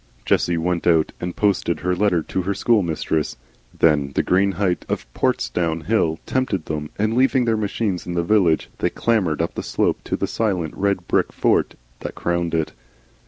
[0.25, 3.35] Jessie went out and posted her letter to her school friend.
[3.77, 8.23] Then the green height of Portsdown Hill tempted them, and leaving their machines in the
[8.23, 12.73] village they clambered up the slope to the silent red brick fort that crowned it.